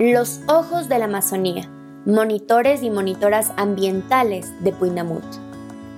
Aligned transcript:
Los 0.00 0.40
Ojos 0.46 0.88
de 0.88 0.98
la 0.98 1.04
Amazonía, 1.04 1.68
monitores 2.06 2.82
y 2.82 2.88
monitoras 2.88 3.52
ambientales 3.58 4.50
de 4.64 4.72
Puinamut. 4.72 5.22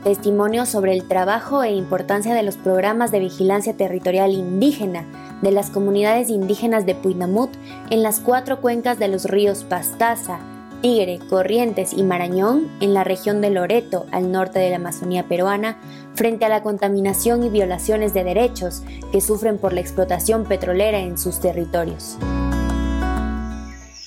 Testimonios 0.03 0.69
sobre 0.69 0.93
el 0.93 1.07
trabajo 1.07 1.63
e 1.63 1.71
importancia 1.71 2.35
de 2.35 2.43
los 2.43 2.57
programas 2.57 3.13
de 3.13 3.21
vigilancia 3.21 3.77
territorial 3.77 4.33
indígena 4.33 5.05
de 5.41 5.53
las 5.53 5.71
comunidades 5.71 6.31
indígenas 6.31 6.85
de 6.85 6.97
Puinamut 6.97 7.51
en 7.91 8.03
las 8.03 8.19
cuatro 8.19 8.61
cuencas 8.61 8.99
de 8.99 9.07
los 9.07 9.27
ríos 9.27 9.63
Pastaza, 9.63 10.41
Tigre, 10.81 11.21
Corrientes 11.31 11.93
y 11.93 12.03
Marañón 12.03 12.73
en 12.81 12.95
la 12.95 13.05
región 13.05 13.41
de 13.41 13.51
Loreto, 13.51 14.07
al 14.11 14.33
norte 14.33 14.59
de 14.59 14.71
la 14.71 14.77
Amazonía 14.79 15.29
peruana, 15.29 15.79
frente 16.15 16.45
a 16.45 16.49
la 16.49 16.65
contaminación 16.65 17.45
y 17.45 17.51
violaciones 17.51 18.13
de 18.15 18.25
derechos 18.25 18.83
que 19.13 19.21
sufren 19.21 19.59
por 19.59 19.73
la 19.73 19.81
explotación 19.81 20.43
petrolera 20.43 20.99
en 20.99 21.19
sus 21.19 21.39
territorios 21.39 22.19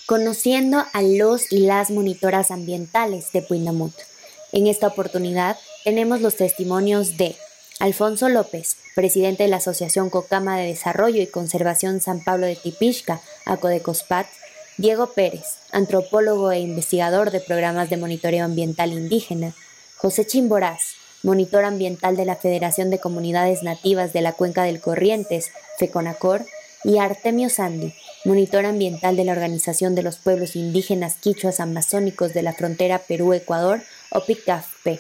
conociendo 0.06 0.86
a 0.94 1.02
los 1.02 1.52
y 1.52 1.60
las 1.60 1.90
monitoras 1.90 2.52
ambientales 2.52 3.32
de 3.32 3.42
Puinamut. 3.42 3.94
En 4.52 4.68
esta 4.68 4.88
oportunidad 4.88 5.58
tenemos 5.84 6.22
los 6.22 6.36
testimonios 6.36 7.18
de 7.18 7.36
Alfonso 7.80 8.30
López, 8.30 8.78
presidente 8.96 9.44
de 9.44 9.50
la 9.50 9.58
Asociación 9.58 10.10
Cocama 10.10 10.58
de 10.58 10.68
Desarrollo 10.68 11.22
y 11.22 11.28
Conservación 11.28 12.00
San 12.02 12.24
Pablo 12.24 12.46
de 12.46 12.56
Tipishka, 12.56 13.22
Acodecospat, 13.46 14.28
Diego 14.78 15.08
Pérez, 15.14 15.58
antropólogo 15.72 16.52
e 16.52 16.60
investigador 16.60 17.32
de 17.32 17.40
programas 17.40 17.90
de 17.90 17.98
monitoreo 17.98 18.46
ambiental 18.46 18.94
indígena, 18.94 19.54
José 19.98 20.26
Chimboraz, 20.26 20.94
monitor 21.24 21.66
ambiental 21.66 22.16
de 22.16 22.26
la 22.26 22.36
Federación 22.36 22.90
de 22.90 23.00
Comunidades 23.00 23.64
Nativas 23.64 24.14
de 24.14 24.22
la 24.22 24.34
Cuenca 24.34 24.64
del 24.64 24.80
Corrientes, 24.80 25.52
FECONACOR, 25.80 26.46
y 26.86 27.00
Artemio 27.00 27.50
Sandi, 27.50 27.96
monitor 28.26 28.66
ambiental 28.66 29.16
de 29.16 29.24
la 29.24 29.34
Organización 29.34 29.94
de 29.96 30.04
los 30.04 30.18
Pueblos 30.18 30.56
Indígenas 30.56 31.18
Quichuas 31.18 31.60
Amazónicos 31.60 32.34
de 32.34 32.42
la 32.42 32.54
Frontera 32.54 33.00
Perú-Ecuador, 33.08 33.82
OPICAFP. 34.10 35.00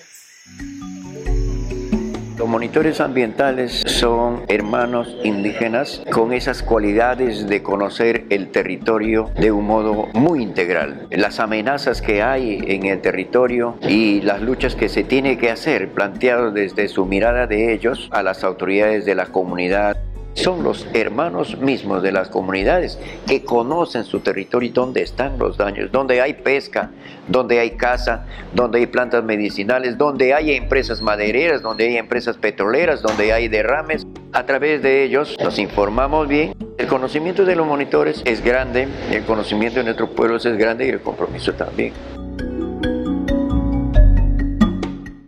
Los 2.37 2.49
monitores 2.49 2.99
ambientales 2.99 3.81
son 3.85 4.43
hermanos 4.49 5.17
indígenas 5.23 6.03
con 6.11 6.33
esas 6.33 6.61
cualidades 6.61 7.47
de 7.47 7.63
conocer 7.63 8.25
el 8.29 8.51
territorio 8.51 9.31
de 9.39 9.51
un 9.51 9.65
modo 9.65 10.07
muy 10.13 10.43
integral. 10.43 11.07
Las 11.11 11.39
amenazas 11.39 12.01
que 12.01 12.21
hay 12.21 12.59
en 12.67 12.85
el 12.85 13.01
territorio 13.01 13.77
y 13.81 14.21
las 14.21 14.41
luchas 14.41 14.75
que 14.75 14.89
se 14.89 15.03
tiene 15.03 15.37
que 15.37 15.49
hacer, 15.49 15.89
planteadas 15.89 16.53
desde 16.53 16.89
su 16.89 17.05
mirada 17.05 17.47
de 17.47 17.73
ellos 17.73 18.09
a 18.11 18.21
las 18.21 18.43
autoridades 18.43 19.05
de 19.05 19.15
la 19.15 19.27
comunidad 19.27 19.97
son 20.35 20.63
los 20.63 20.85
hermanos 20.93 21.57
mismos 21.57 22.03
de 22.03 22.11
las 22.11 22.29
comunidades 22.29 22.99
que 23.25 23.43
conocen 23.43 24.03
su 24.03 24.19
territorio 24.19 24.69
y 24.69 24.71
dónde 24.71 25.01
están 25.01 25.39
los 25.39 25.57
daños, 25.57 25.91
donde 25.91 26.21
hay 26.21 26.33
pesca, 26.33 26.91
donde 27.27 27.59
hay 27.59 27.71
caza, 27.71 28.25
donde 28.53 28.79
hay 28.79 28.85
plantas 28.85 29.23
medicinales, 29.23 29.97
donde 29.97 30.33
hay 30.33 30.51
empresas 30.51 31.01
madereras, 31.01 31.61
donde 31.61 31.87
hay 31.87 31.97
empresas 31.97 32.37
petroleras, 32.37 33.01
donde 33.01 33.33
hay 33.33 33.47
derrames. 33.47 34.05
A 34.33 34.45
través 34.45 34.83
de 34.83 35.03
ellos 35.03 35.35
nos 35.41 35.57
informamos 35.57 36.27
bien. 36.27 36.53
El 36.77 36.87
conocimiento 36.87 37.45
de 37.45 37.55
los 37.55 37.65
monitores 37.65 38.21
es 38.25 38.43
grande, 38.43 38.87
el 39.11 39.23
conocimiento 39.23 39.79
de 39.79 39.85
nuestros 39.85 40.09
pueblos 40.09 40.45
es 40.45 40.57
grande 40.57 40.85
y 40.85 40.89
el 40.89 41.01
compromiso 41.01 41.53
también. 41.53 41.93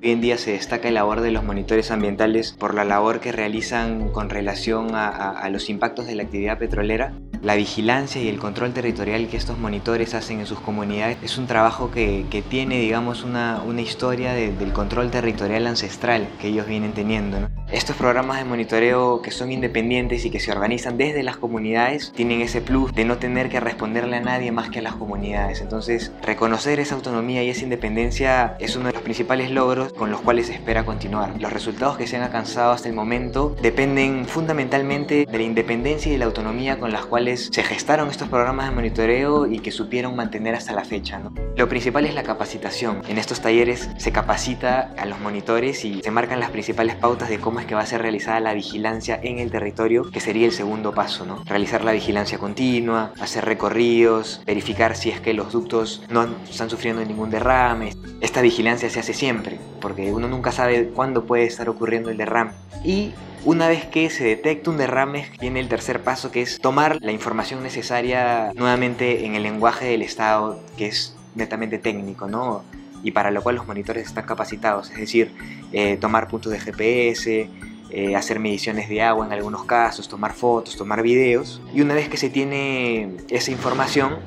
Hoy 0.08 0.14
en 0.14 0.22
día 0.22 0.38
se 0.38 0.54
destaca 0.54 0.88
el 0.88 0.94
labor 0.94 1.20
de 1.20 1.32
los 1.32 1.44
monitores 1.44 1.92
ambientales 1.92 2.54
por 2.58 2.74
la 2.74 2.86
labor 2.86 3.20
que 3.20 3.34
realizan 3.34 4.08
con 4.08 4.30
relación 4.30 4.92
a, 4.94 5.46
los 5.50 5.70
impactos 5.70 6.08
de 6.08 6.16
la 6.16 6.24
actividad 6.24 6.58
petrolera. 6.58 7.12
La 7.42 7.56
vigilancia 7.56 8.22
y 8.22 8.30
el 8.30 8.40
control 8.40 8.72
territorial 8.72 9.28
que 9.28 9.36
estos 9.36 9.60
monitores 9.60 10.14
hacen 10.14 10.40
en 10.40 10.46
sus 10.46 10.62
comunidades 10.62 11.18
es 11.24 11.38
un 11.38 11.46
trabajo 11.46 11.92
que, 11.92 12.24
tiene, 12.50 12.80
digamos, 12.80 13.26
una, 13.26 13.62
historia 13.82 14.32
del 14.32 14.72
control 14.72 15.12
territorial 15.12 15.68
ancestral 15.68 16.30
que 16.40 16.48
ellos 16.48 16.68
vienen 16.68 16.94
teniendo. 16.94 17.50
Estos 17.70 17.98
programas 17.98 18.38
de 18.38 18.46
monitoreo 18.46 19.22
que 19.22 19.30
son 19.30 19.52
independientes 19.52 20.24
y 20.24 20.30
que 20.30 20.40
se 20.40 20.54
organizan 20.54 20.98
desde 20.98 21.22
las 21.22 21.36
comunidades 21.36 22.14
tienen 22.16 22.40
ese 22.40 22.62
plus 22.62 22.94
de 22.94 23.04
no 23.04 23.18
tener 23.18 23.50
que 23.50 23.60
responderle 23.60 24.16
a 24.16 24.22
nadie 24.22 24.54
más 24.54 24.70
que 24.70 24.80
a 24.80 24.82
las 24.82 24.96
comunidades. 24.96 25.60
Entonces, 25.60 26.14
reconocer 26.22 26.80
esa 26.80 26.96
autonomía 26.96 27.44
y 27.44 27.50
esa 27.50 27.64
independencia 27.64 28.56
es 28.60 28.78
uno 28.78 28.88
de 28.88 28.94
los 28.94 29.02
principales 29.02 29.52
logros 29.52 29.92
con 29.92 30.12
los 30.12 30.22
cuales 30.22 30.48
se 30.48 30.54
espera 30.54 30.86
continuar. 30.86 31.34
Los 31.42 31.52
resultados 31.52 31.98
que 31.98 32.08
se 32.08 32.16
han 32.16 32.24
alcanzado 32.24 32.72
hasta 32.72 32.88
el 32.88 32.96
momento 32.96 33.54
dependen 33.62 34.26
fundamentalmente 34.26 35.26
de 35.30 35.38
la 35.38 35.44
independencia 35.44 36.08
y 36.08 36.14
de 36.14 36.20
la 36.20 36.26
autonomía 36.26 36.80
con 36.80 36.94
las 36.94 37.06
cuales 37.06 37.50
se 37.52 37.64
gestaron 37.64 38.10
estos 38.10 38.30
programas 38.30 38.70
de 38.70 38.76
monitoreo 38.76 39.46
y 39.46 39.60
que 39.60 39.72
supieron 39.72 40.16
mantener 40.16 40.56
hasta 40.56 40.72
la 40.72 40.86
fecha. 40.86 41.22
Lo 41.58 41.68
principal 41.68 42.06
es 42.06 42.16
la 42.16 42.24
capacitación. 42.24 43.02
En 43.10 43.18
estos 43.18 43.42
talleres 43.42 43.90
se 43.98 44.14
capacita 44.14 44.94
a 44.98 45.06
los 45.06 45.20
monitores 45.20 45.84
y 45.84 46.02
se 46.02 46.12
marcan 46.12 46.40
las 46.40 46.52
principales 46.52 46.96
pautas 46.96 47.28
de 47.28 47.40
cómo 47.40 47.57
es 47.60 47.66
que 47.66 47.76
va 47.76 47.82
a 47.82 47.86
ser 47.86 48.02
realizada 48.02 48.40
la 48.40 48.54
vigilancia 48.54 49.20
en 49.22 49.40
el 49.40 49.52
territorio, 49.52 50.10
que 50.12 50.20
sería 50.20 50.46
el 50.46 50.52
segundo 50.52 50.94
paso, 50.94 51.26
¿no? 51.26 51.44
Realizar 51.46 51.84
la 51.84 51.92
vigilancia 51.92 52.38
continua, 52.38 53.14
hacer 53.20 53.46
recorridos, 53.46 54.42
verificar 54.46 54.96
si 54.96 55.10
es 55.10 55.20
que 55.20 55.34
los 55.34 55.52
ductos 55.52 56.04
no 56.10 56.28
están 56.50 56.70
sufriendo 56.70 57.04
ningún 57.04 57.30
derrame. 57.30 57.96
Esta 58.22 58.42
vigilancia 58.42 58.90
se 58.90 59.00
hace 59.00 59.14
siempre, 59.14 59.60
porque 59.80 60.12
uno 60.12 60.28
nunca 60.28 60.52
sabe 60.52 60.90
cuándo 60.90 61.26
puede 61.26 61.46
estar 61.46 61.70
ocurriendo 61.70 62.10
el 62.10 62.18
derrame. 62.18 62.52
Y 62.84 63.12
una 63.46 63.68
vez 63.68 63.86
que 63.86 64.10
se 64.10 64.24
detecta 64.24 64.70
un 64.70 64.78
derrame, 64.78 65.32
viene 65.40 65.60
el 65.60 65.70
tercer 65.70 66.02
paso 66.02 66.32
que 66.32 66.42
es 66.42 66.60
tomar 66.60 66.98
la 67.02 67.12
información 67.12 67.64
necesaria 67.64 68.52
nuevamente 68.56 69.26
en 69.26 69.36
el 69.36 69.44
lenguaje 69.44 69.86
del 69.86 70.02
Estado, 70.02 70.60
que 70.78 70.88
es 70.88 71.16
netamente 71.36 71.78
técnico, 71.78 72.28
¿no? 72.28 72.64
Y 73.04 73.12
para 73.12 73.32
lo 73.32 73.42
cual 73.42 73.56
los 73.56 73.68
monitores 73.68 74.08
están 74.08 74.26
capacitados, 74.26 74.90
es 74.92 74.98
decir, 74.98 75.32
eh, 75.72 75.98
tomar 75.98 76.28
puntos 76.28 76.52
de 76.52 76.60
GPS, 76.60 77.50
eh, 77.90 78.16
hacer 78.16 78.40
mediciones 78.40 78.90
de 78.90 79.02
agua 79.02 79.26
en 79.26 79.32
algunos 79.32 79.64
casos, 79.64 80.08
tomar 80.10 80.34
fotos, 80.34 80.76
tomar 80.76 81.02
videos 81.02 81.62
y 81.74 81.82
una 81.82 81.94
vez 81.94 82.10
que 82.10 82.18
se 82.18 82.30
tiene 82.30 83.16
esa 83.30 83.52
información 83.52 84.18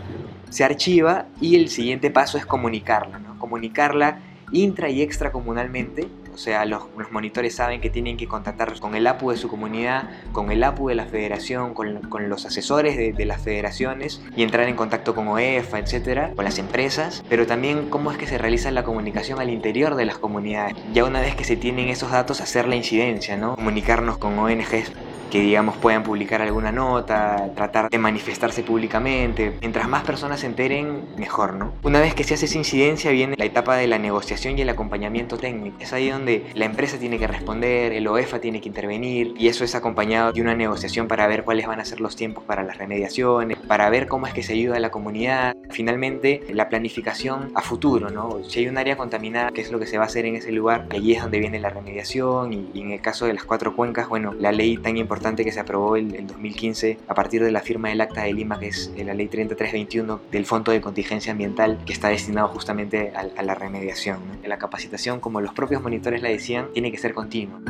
se 0.49 0.65
archiva 0.65 1.27
y 1.41 1.57
el 1.57 1.69
siguiente 1.69 2.11
paso 2.11 2.39
es 2.39 2.47
comunicarla, 2.47 3.19
¿no? 3.19 3.39
comunicarla 3.39 4.21
intra 4.53 4.89
y 4.89 5.03
extracomunalmente 5.03 6.09
o 6.33 6.39
sea, 6.39 6.65
los, 6.65 6.85
monitores 7.11 7.55
saben 7.55 7.81
que 7.81 7.91
tienen 7.91 8.17
que 8.17 8.29
contactar 8.29 8.79
con 8.79 8.95
el 8.95 9.07
APU 9.07 9.31
de 9.31 9.37
su 9.37 9.49
comunidad, 9.49 10.11
con 10.33 10.51
el 10.51 10.63
APU 10.63 10.89
de 10.89 10.95
la 10.95 11.07
federación, 11.07 11.75
con, 11.75 12.01
los 12.29 12.47
asesores 12.47 12.97
de, 12.97 13.25
las 13.25 13.43
federaciones 13.43 14.23
y 14.37 14.43
entrar 14.43 14.69
en 14.69 14.77
contacto 14.77 15.15
con 15.15 15.29
OEFA, 15.29 15.79
etcétera, 15.79 16.33
con 16.35 16.45
las 16.45 16.59
empresas, 16.59 17.25
pero 17.29 17.47
también 17.47 17.89
cómo 17.91 18.11
es 18.13 18.19
que 18.19 18.27
se 18.27 18.39
realiza 18.39 18.71
la 18.71 18.85
comunicación 18.85 19.41
al 19.41 19.51
interior 19.51 19.95
de 19.95 20.05
las 20.05 20.19
comunidades. 20.19 20.75
Ya 20.93 21.05
una 21.05 21.21
vez 21.21 21.35
que 21.35 21.45
se 21.45 21.57
tienen 21.57 21.89
esos 21.89 22.11
datos, 22.11 22.41
hacer 22.41 22.69
la 22.69 22.77
incidencia, 22.77 23.37
¿no? 23.37 23.57
Comunicarnos 23.57 24.19
con 24.19 24.39
ONGs 24.39 24.93
que 25.31 25.41
digamos 25.41 25.77
puedan 25.77 26.03
publicar 26.03 26.43
alguna 26.43 26.73
nota, 26.73 27.51
tratar 27.55 27.89
de 27.89 27.99
manifestarse 27.99 28.63
públicamente. 28.63 29.57
Mientras 29.61 29.89
más 29.89 30.03
personas 30.03 30.41
se 30.41 30.47
enteren, 30.47 31.05
mejor, 31.17 31.55
¿no? 31.55 31.73
Una 31.83 32.01
vez 32.01 32.15
que 32.15 32.25
se 32.25 32.35
hace 32.35 32.47
esa 32.47 32.59
incidencia 32.59 33.11
viene 33.13 33.37
la 33.39 33.45
etapa 33.45 33.77
de 33.77 33.87
la 33.87 33.99
negociación 33.99 34.59
y 34.59 34.63
el 34.63 34.69
acompañamiento 34.69 35.39
técnico. 35.39 35.77
Es 35.81 35.93
ahí 35.93 36.11
donde 36.11 36.45
la 36.55 36.65
empresa 36.65 36.99
tiene 36.99 37.19
que 37.19 37.27
responder, 37.27 37.93
el 37.93 38.07
OEFA 38.07 38.41
tiene 38.41 38.61
que 38.61 38.69
intervenir 38.69 39.35
y 39.39 39.49
eso 39.49 39.65
es 39.65 39.75
acompañado 39.75 40.33
de 40.33 40.43
una 40.43 40.55
negociación 40.55 41.07
para 41.07 41.27
ver 41.27 41.45
cuáles 41.45 41.67
van 41.67 41.81
a 41.81 41.85
ser 41.85 42.01
los 42.01 42.17
tiempos 42.17 42.45
para 42.45 42.65
las 42.65 42.77
remediaciones, 42.77 43.57
para 43.57 43.89
ver 43.89 44.09
cómo 44.09 44.27
es 44.27 44.35
que 44.35 44.43
se 44.43 44.55
ayuda 44.55 44.77
a 44.77 44.81
la 44.81 44.91
comunidad. 44.91 45.57
Finalmente, 45.71 46.43
la 46.53 46.69
planificación 46.69 47.53
a 47.55 47.63
futuro, 47.63 48.11
¿no? 48.11 48.41
Si 48.49 48.59
hay 48.59 48.69
un 48.69 48.79
área 48.79 48.97
contaminada, 48.97 49.53
¿qué 49.53 49.61
es 49.61 49.71
lo 49.71 49.79
que 49.79 49.87
se 49.87 49.97
va 49.97 50.05
a 50.05 50.07
hacer 50.07 50.27
en 50.27 50.35
ese 50.35 50.51
lugar? 50.51 50.87
Allí 50.91 51.13
es 51.13 51.23
donde 51.23 51.39
viene 51.39 51.61
la 51.61 51.71
remediación 51.71 52.53
y, 52.53 52.71
y 52.75 52.81
en 52.83 52.91
el 52.91 53.01
caso 53.01 53.27
de 53.27 53.35
las 53.35 53.45
cuatro 53.45 53.77
cuencas, 53.77 54.09
bueno, 54.09 54.35
la 54.35 54.51
ley 54.51 54.77
tan 54.77 54.97
importante 54.97 55.20
que 55.21 55.53
se 55.53 55.61
aprobó 55.61 55.97
en, 55.97 56.27
2015 56.27 56.99
a 57.07 57.15
partir 57.15 57.45
de 57.45 57.53
la 57.53 57.61
firma 57.61 57.91
del 57.91 58.01
Acta 58.01 58.23
de 58.23 58.33
Lima, 58.33 58.59
que 58.59 58.69
es 58.69 58.91
la 59.05 59.13
ley 59.15 59.29
3321 59.29 60.21
del 60.33 60.47
Fondo 60.47 60.73
de 60.73 60.81
Contingencia 60.81 61.33
Ambiental, 61.33 61.79
que 61.85 61.93
está 61.93 62.09
destinado 62.09 62.49
justamente 62.49 63.13
a, 63.15 63.43
la 63.43 63.55
remediación. 63.55 64.19
La 64.45 64.59
capacitación, 64.59 65.21
como 65.21 65.41
los 65.41 65.53
propios 65.53 65.83
monitores 65.83 66.23
la 66.23 66.31
decían, 66.31 66.69
tiene 66.73 66.91
que 66.91 66.99
ser 66.99 67.13
continua. 67.13 67.61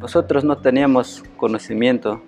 Nosotros 0.00 0.44
no 0.44 0.56
teníamos 0.58 1.22
conocimiento 1.36 2.22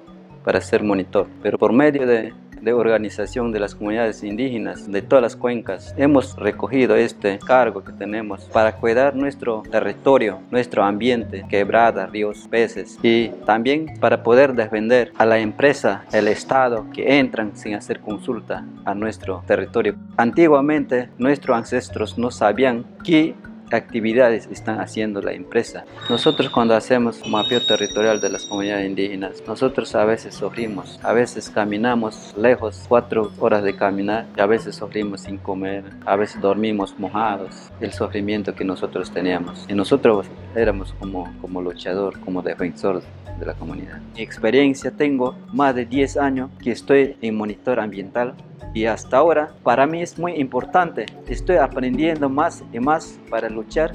para 0.44 0.60
ser 0.60 0.82
monitor, 0.82 1.26
pero 1.42 1.58
por 1.58 1.72
medio 1.72 2.06
de 2.06 2.34
de 2.64 2.72
organización 2.72 3.52
de 3.52 3.60
las 3.60 3.74
comunidades 3.74 4.22
indígenas 4.24 4.90
de 4.90 5.02
todas 5.02 5.22
las 5.22 5.36
cuencas. 5.36 5.94
Hemos 5.96 6.34
recogido 6.36 6.96
este 6.96 7.38
cargo 7.38 7.84
que 7.84 7.92
tenemos 7.92 8.44
para 8.46 8.76
cuidar 8.76 9.14
nuestro 9.14 9.62
territorio, 9.70 10.40
nuestro 10.50 10.82
ambiente, 10.82 11.44
quebradas, 11.48 12.10
ríos, 12.10 12.48
peces 12.50 12.98
y 13.02 13.28
también 13.44 13.98
para 14.00 14.22
poder 14.22 14.54
defender 14.54 15.12
a 15.16 15.26
la 15.26 15.38
empresa, 15.38 16.04
el 16.12 16.28
Estado 16.28 16.86
que 16.92 17.18
entran 17.18 17.56
sin 17.56 17.74
hacer 17.74 18.00
consulta 18.00 18.64
a 18.84 18.94
nuestro 18.94 19.42
territorio. 19.46 19.94
Antiguamente 20.16 21.10
nuestros 21.18 21.56
ancestros 21.56 22.18
no 22.18 22.30
sabían 22.30 22.84
que 23.04 23.34
actividades 23.74 24.48
están 24.50 24.80
haciendo 24.80 25.20
la 25.20 25.32
empresa. 25.32 25.84
Nosotros 26.08 26.50
cuando 26.50 26.74
hacemos 26.74 27.26
mapeo 27.28 27.60
territorial 27.66 28.20
de 28.20 28.30
las 28.30 28.44
comunidades 28.46 28.86
indígenas, 28.86 29.42
nosotros 29.46 29.94
a 29.94 30.04
veces 30.04 30.34
sufrimos, 30.34 30.98
a 31.02 31.12
veces 31.12 31.50
caminamos 31.50 32.34
lejos, 32.36 32.84
cuatro 32.88 33.32
horas 33.38 33.62
de 33.62 33.76
caminar, 33.76 34.26
a 34.38 34.46
veces 34.46 34.76
sufrimos 34.76 35.22
sin 35.22 35.38
comer, 35.38 35.84
a 36.06 36.16
veces 36.16 36.40
dormimos 36.40 36.98
mojados, 36.98 37.70
el 37.80 37.92
sufrimiento 37.92 38.54
que 38.54 38.64
nosotros 38.64 39.10
teníamos. 39.10 39.66
Y 39.68 39.74
nosotros 39.74 40.26
éramos 40.54 40.94
como, 40.94 41.32
como 41.40 41.62
luchador, 41.62 42.18
como 42.20 42.42
defensor 42.42 43.02
de 43.38 43.46
la 43.46 43.54
comunidad. 43.54 44.00
Mi 44.14 44.22
experiencia 44.22 44.90
tengo 44.90 45.36
más 45.52 45.74
de 45.74 45.86
10 45.86 46.16
años 46.16 46.50
que 46.62 46.70
estoy 46.70 47.16
en 47.20 47.36
monitor 47.36 47.80
ambiental 47.80 48.34
y 48.72 48.86
hasta 48.86 49.18
ahora 49.18 49.52
para 49.62 49.86
mí 49.86 50.02
es 50.02 50.18
muy 50.18 50.32
importante. 50.32 51.06
Estoy 51.28 51.56
aprendiendo 51.56 52.28
más 52.28 52.64
y 52.72 52.80
más 52.80 53.18
para 53.28 53.48
luchar 53.48 53.92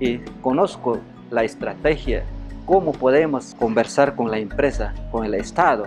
y 0.00 0.18
conozco 0.40 0.98
la 1.30 1.44
estrategia, 1.44 2.24
cómo 2.64 2.92
podemos 2.92 3.54
conversar 3.58 4.14
con 4.14 4.30
la 4.30 4.38
empresa, 4.38 4.94
con 5.10 5.24
el 5.24 5.34
Estado. 5.34 5.86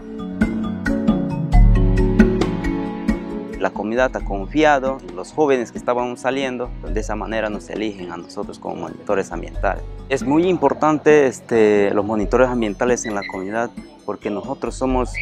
La 3.59 3.69
comunidad 3.69 4.15
ha 4.17 4.25
confiado, 4.25 4.97
los 5.15 5.31
jóvenes 5.33 5.71
que 5.71 5.77
estaban 5.77 6.17
saliendo, 6.17 6.71
de 6.83 6.99
esa 6.99 7.15
manera 7.15 7.47
nos 7.49 7.69
eligen 7.69 8.11
a 8.11 8.17
nosotros 8.17 8.57
como 8.57 8.75
monitores 8.75 9.31
ambientales. 9.31 9.83
Es 10.09 10.23
muy 10.23 10.47
importante 10.47 11.27
este, 11.27 11.91
los 11.93 12.03
monitores 12.03 12.49
ambientales 12.49 13.05
en 13.05 13.13
la 13.13 13.21
comunidad 13.31 13.69
porque 14.03 14.31
nosotros 14.31 14.73
somos 14.75 15.13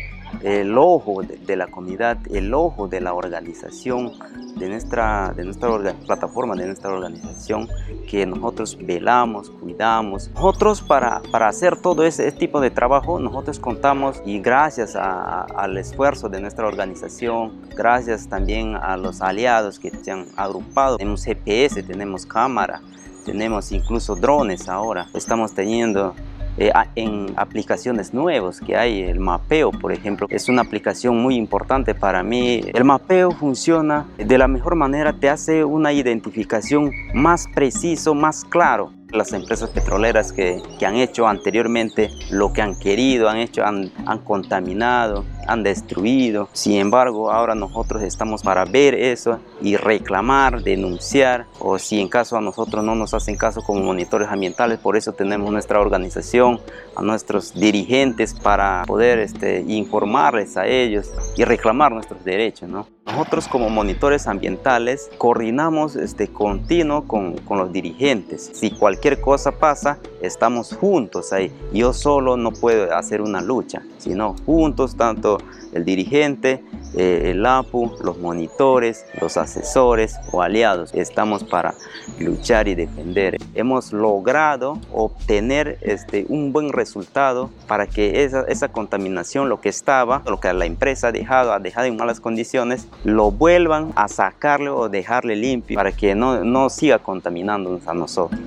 el 0.42 0.78
ojo 0.78 1.22
de, 1.24 1.56
la 1.56 1.68
comunidad, 1.68 2.18
el 2.32 2.54
ojo 2.54 2.88
de 2.88 3.02
la 3.02 3.14
organización, 3.14 4.14
de 4.56 4.70
nuestra, 4.70 5.34
de 5.36 5.46
nuestra 5.46 5.70
plataforma, 6.06 6.56
de 6.56 6.66
nuestra 6.68 6.92
organización, 6.92 7.68
que 8.08 8.26
nosotros 8.26 8.78
velamos, 8.82 9.50
cuidamos. 9.50 10.30
Nosotros 10.34 10.82
para, 10.82 11.22
para 11.32 11.48
hacer 11.48 11.78
todo 11.78 12.04
ese, 12.04 12.32
tipo 12.32 12.60
de 12.60 12.70
trabajo, 12.70 13.20
nosotros 13.20 13.60
contamos 13.60 14.22
y 14.26 14.40
gracias 14.40 14.96
al 14.96 15.78
esfuerzo 15.78 16.30
de 16.30 16.40
nuestra 16.42 16.68
organización, 16.68 17.62
gracias 17.76 18.28
también 18.28 18.76
a 18.76 18.98
los 18.98 19.22
aliados 19.22 19.80
que 19.80 19.92
se 19.92 20.12
han 20.12 20.28
agrupado, 20.36 20.98
tenemos 20.98 21.24
GPS, 21.24 21.84
tenemos 21.84 22.26
cámara, 22.26 22.82
tenemos 23.26 23.72
incluso 23.72 24.16
drones 24.16 24.68
ahora, 24.70 25.08
estamos 25.14 25.54
teniendo 25.54 26.14
eh, 26.58 26.72
en 26.96 27.34
aplicaciones 27.36 28.14
nuevas 28.14 28.60
que 28.60 28.76
hay. 28.76 29.02
El 29.02 29.20
mapeo, 29.20 29.72
por 29.72 29.92
ejemplo, 29.92 30.28
es 30.30 30.50
una 30.50 30.62
aplicación 30.62 31.22
muy 31.22 31.36
importante 31.36 31.96
para 31.96 32.24
mí. 32.24 32.62
El 32.74 32.84
mapeo 32.84 33.32
funciona 33.32 34.06
de 34.18 34.38
la 34.38 34.48
mejor 34.48 34.76
manera, 34.76 35.14
te 35.14 35.30
hace 35.30 35.64
una 35.64 35.94
identificación 35.94 36.92
más 37.14 37.48
preciso, 37.54 38.14
más 38.14 38.44
claro 38.46 38.99
las 39.12 39.34
empresas 39.34 39.70
petroleras 39.70 40.32
que, 40.32 40.62
que, 40.78 40.86
han 40.86 40.96
hecho 40.96 41.28
anteriormente 41.28 42.10
lo 42.30 42.54
que 42.54 42.62
han 42.62 42.78
querido, 42.78 43.30
han 43.30 43.38
hecho, 43.38 43.66
han, 43.66 43.92
han, 44.06 44.20
contaminado, 44.20 45.26
han 45.48 45.64
destruido. 45.64 46.50
Sin 46.54 46.74
embargo, 46.74 47.32
ahora 47.32 47.56
nosotros 47.56 48.02
estamos 48.04 48.44
para 48.44 48.66
ver 48.66 48.96
eso 48.96 49.40
y 49.62 49.76
reclamar, 49.76 50.62
denunciar, 50.64 51.46
o 51.60 51.80
si 51.80 52.00
en 52.00 52.08
caso 52.08 52.38
a 52.38 52.42
nosotros 52.42 52.84
no 52.84 52.96
nos 52.96 53.14
hacen 53.14 53.36
caso 53.36 53.62
como 53.62 53.82
monitores 53.82 54.30
ambientales, 54.30 54.80
por 54.80 54.96
eso 54.96 55.14
tenemos 55.14 55.52
nuestra 55.52 55.80
organización, 55.80 56.60
a 56.96 57.02
nuestros 57.02 57.54
dirigentes 57.54 58.34
para 58.34 58.84
poder 58.86 59.20
este, 59.20 59.64
informarles 59.68 60.58
a 60.58 60.68
ellos 60.68 61.12
y 61.38 61.44
reclamar 61.46 61.92
nuestros 61.92 62.24
derechos. 62.24 62.70
¿no? 62.70 62.88
Nosotros 63.12 63.48
como 63.48 63.70
monitores 63.70 64.28
ambientales 64.28 65.10
coordinamos 65.18 65.96
este, 65.96 66.28
continuo 66.28 67.06
con, 67.08 67.38
con 67.40 67.58
los 67.58 67.74
dirigentes. 67.74 68.52
Si 68.54 68.70
cualquier 68.72 69.20
cosa 69.20 69.52
pasa, 69.52 69.98
estamos 70.22 70.76
juntos 70.76 71.34
ahí. 71.34 71.52
Yo 71.74 71.92
solo 71.92 72.38
no 72.38 72.52
puedo 72.52 72.94
hacer 72.96 73.22
una 73.22 73.42
lucha, 73.42 73.82
sino 73.98 74.36
juntos, 74.46 74.96
tanto 74.96 75.40
el 75.74 75.86
dirigente, 75.86 76.64
eh, 76.96 77.32
el 77.32 77.46
APU, 77.46 77.92
los 78.04 78.18
monitores, 78.18 79.06
los 79.22 79.38
asesores 79.38 80.16
o 80.32 80.42
aliados. 80.42 80.94
Estamos 80.94 81.44
para 81.44 81.74
luchar 82.20 82.68
y 82.68 82.76
defender. 82.76 83.38
Hemos 83.54 83.94
logrado 83.94 84.80
obtener 84.92 85.78
este, 85.82 86.26
un 86.30 86.52
buen 86.52 86.74
resultado 86.74 87.50
para 87.68 87.88
que 87.88 88.24
esa, 88.24 88.42
esa 88.48 88.70
contaminación, 88.70 89.50
lo 89.50 89.62
que 89.62 89.70
estaba, 89.70 90.24
lo 90.26 90.40
que 90.40 90.52
la 90.54 90.66
empresa 90.66 91.10
ha 91.10 91.12
dejado, 91.12 91.54
ha 91.54 91.60
dejado 91.60 91.88
en 91.88 91.98
malas 91.98 92.20
condiciones, 92.20 92.88
lo 93.04 93.32
vuelvan 93.32 93.92
a 93.96 94.08
sacarle 94.08 94.70
o 94.70 94.90
dejarle 94.90 95.36
limpio 95.36 95.78
para 95.78 95.92
que 95.92 96.16
no, 96.16 96.44
no 96.44 96.70
siga 96.70 97.00
contaminándonos 97.00 97.88
a 97.88 97.94
nosotros. 97.94 98.40